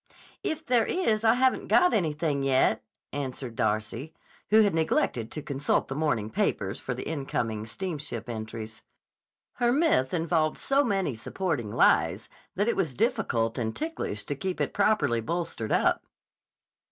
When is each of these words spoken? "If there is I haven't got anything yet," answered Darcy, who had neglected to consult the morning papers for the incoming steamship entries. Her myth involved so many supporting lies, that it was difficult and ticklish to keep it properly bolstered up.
"If 0.41 0.65
there 0.65 0.87
is 0.87 1.23
I 1.23 1.35
haven't 1.35 1.67
got 1.67 1.93
anything 1.93 2.41
yet," 2.41 2.83
answered 3.13 3.55
Darcy, 3.55 4.15
who 4.49 4.61
had 4.61 4.73
neglected 4.73 5.29
to 5.31 5.43
consult 5.43 5.89
the 5.89 5.95
morning 5.95 6.31
papers 6.31 6.79
for 6.79 6.95
the 6.95 7.07
incoming 7.07 7.67
steamship 7.67 8.27
entries. 8.27 8.81
Her 9.57 9.71
myth 9.71 10.11
involved 10.11 10.57
so 10.57 10.83
many 10.83 11.13
supporting 11.13 11.71
lies, 11.71 12.29
that 12.55 12.67
it 12.67 12.75
was 12.75 12.95
difficult 12.95 13.59
and 13.59 13.75
ticklish 13.75 14.23
to 14.23 14.35
keep 14.35 14.59
it 14.59 14.73
properly 14.73 15.21
bolstered 15.21 15.71
up. 15.71 16.01